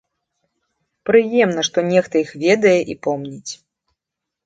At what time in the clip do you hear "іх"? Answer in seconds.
2.25-2.35